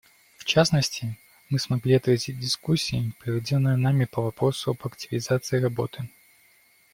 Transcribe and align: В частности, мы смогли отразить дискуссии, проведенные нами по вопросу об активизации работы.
В 0.39 0.45
частности, 0.45 1.15
мы 1.51 1.59
смогли 1.59 1.93
отразить 1.93 2.39
дискуссии, 2.39 3.11
проведенные 3.19 3.75
нами 3.75 4.05
по 4.05 4.23
вопросу 4.23 4.71
об 4.71 4.83
активизации 4.87 5.61
работы. 5.61 6.09